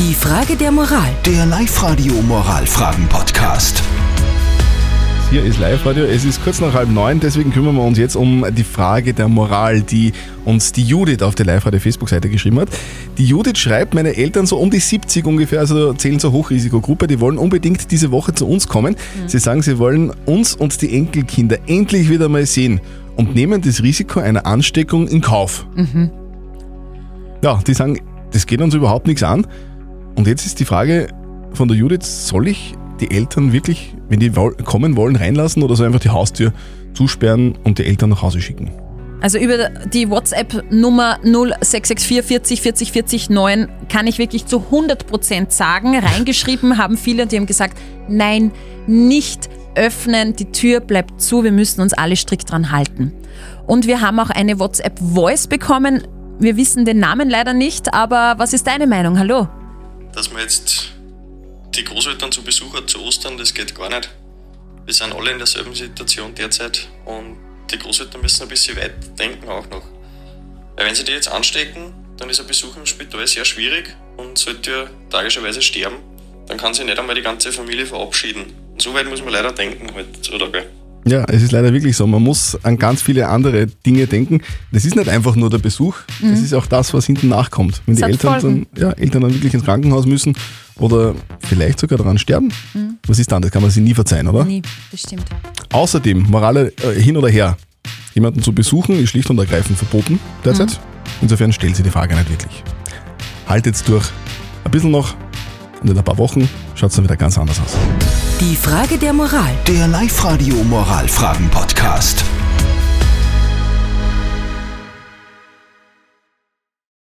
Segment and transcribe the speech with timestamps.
[0.00, 1.10] Die Frage der Moral.
[1.26, 3.82] Der Live-Radio Moralfragen-Podcast.
[5.30, 8.46] Hier ist Live-Radio, es ist kurz nach halb neun, deswegen kümmern wir uns jetzt um
[8.56, 10.14] die Frage der Moral, die
[10.46, 12.70] uns die Judith auf der Live-Radio-Facebook-Seite geschrieben hat.
[13.18, 17.20] Die Judith schreibt, meine Eltern so um die 70 ungefähr, also zählen zur Hochrisikogruppe, die
[17.20, 18.96] wollen unbedingt diese Woche zu uns kommen.
[19.26, 22.80] Sie sagen, sie wollen uns und die Enkelkinder endlich wieder mal sehen
[23.16, 25.66] und nehmen das Risiko einer Ansteckung in Kauf.
[27.42, 28.00] Ja, die sagen,
[28.32, 29.46] das geht uns überhaupt nichts an.
[30.16, 31.08] Und jetzt ist die Frage
[31.52, 35.86] von der Judith, soll ich die Eltern wirklich, wenn die kommen wollen, reinlassen oder soll
[35.86, 36.52] ich einfach die Haustür
[36.94, 38.70] zusperren und die Eltern nach Hause schicken?
[39.22, 45.98] Also über die WhatsApp-Nummer 0664 40 40 40 9 kann ich wirklich zu 100% sagen.
[45.98, 47.76] Reingeschrieben haben viele und die haben gesagt,
[48.08, 48.50] nein,
[48.86, 53.12] nicht öffnen, die Tür bleibt zu, wir müssen uns alle strikt dran halten.
[53.66, 56.02] Und wir haben auch eine WhatsApp-Voice bekommen.
[56.38, 59.18] Wir wissen den Namen leider nicht, aber was ist deine Meinung?
[59.18, 59.48] Hallo?
[60.14, 60.92] Dass man jetzt
[61.74, 64.10] die Großeltern zu Besuch hat zu Ostern, das geht gar nicht.
[64.84, 67.36] Wir sind alle in derselben Situation derzeit und
[67.70, 69.84] die Großeltern müssen ein bisschen weit denken auch noch.
[70.76, 74.38] Weil wenn sie die jetzt anstecken, dann ist ein Besuch im Spital sehr schwierig und
[74.38, 75.98] sollte ja tragischerweise sterben,
[76.46, 78.52] dann kann sich nicht einmal die ganze Familie verabschieden.
[78.72, 80.66] Und so weit muss man leider denken heutzutage.
[81.10, 82.06] Ja, es ist leider wirklich so.
[82.06, 84.42] Man muss an ganz viele andere Dinge denken.
[84.70, 87.82] Das ist nicht einfach nur der Besuch, das ist auch das, was hinten nachkommt.
[87.84, 90.34] Wenn die Es hat Eltern dann, ja, Eltern dann wirklich ins Krankenhaus müssen
[90.76, 92.52] oder vielleicht sogar daran sterben.
[93.08, 93.42] Was ist dann?
[93.42, 94.44] Das kann man sich nie verzeihen, oder?
[94.44, 95.24] Nie, das stimmt.
[95.72, 97.56] Außerdem, Morale äh, hin oder her,
[98.14, 100.78] jemanden zu besuchen ist schlicht und ergreifend verboten derzeit.
[101.20, 102.62] Insofern stellt sie die Frage nicht wirklich.
[103.48, 104.06] Haltet's durch.
[104.62, 105.16] Ein bisschen noch
[105.82, 106.48] und in ein paar Wochen
[106.80, 107.76] schaut es dann wieder ganz anders aus.
[108.40, 109.52] Die Frage der Moral.
[109.66, 112.24] Der Live-Radio Moralfragen-Podcast.